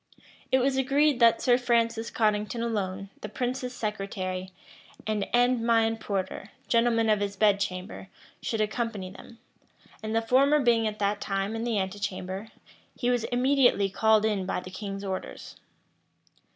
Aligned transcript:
It 0.51 0.57
was 0.57 0.77
agreed 0.77 1.19
that 1.19 1.43
Sir 1.43 1.59
Francis 1.59 2.09
Cottington 2.09 2.63
alone, 2.63 3.11
the 3.21 3.29
prince's 3.29 3.75
secretary, 3.75 4.49
and 5.05 5.27
Endymion 5.31 5.97
Porter, 5.97 6.49
gentleman 6.67 7.07
of 7.07 7.19
his 7.19 7.35
bed 7.35 7.59
chamber, 7.59 8.07
should 8.41 8.61
accompany 8.61 9.11
them; 9.11 9.37
and 10.01 10.15
the 10.15 10.21
former 10.23 10.59
being 10.59 10.87
at 10.87 10.97
that 10.97 11.21
time 11.21 11.55
in 11.55 11.63
the 11.65 11.77
antechamber, 11.77 12.47
he 12.97 13.11
was 13.11 13.25
immediately 13.25 13.91
called 13.91 14.25
in 14.25 14.47
by 14.47 14.59
the 14.59 14.71
king's 14.71 15.03
orders. 15.03 15.55